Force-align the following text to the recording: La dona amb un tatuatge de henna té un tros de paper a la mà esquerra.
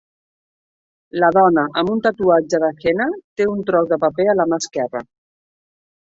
La 1.23 1.27
dona 1.35 1.65
amb 1.81 1.91
un 1.95 1.99
tatuatge 2.07 2.59
de 2.63 2.69
henna 2.91 3.07
té 3.41 3.47
un 3.51 3.61
tros 3.67 3.91
de 3.91 3.99
paper 4.05 4.25
a 4.33 4.35
la 4.39 4.47
mà 4.55 4.59
esquerra. 4.63 5.03